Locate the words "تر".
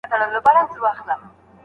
0.45-0.73